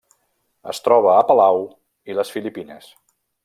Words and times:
Es 0.73 0.79
troba 0.87 1.11
a 1.17 1.27
Palau 1.33 1.61
i 2.13 2.19
les 2.21 2.33
Filipines. 2.39 2.93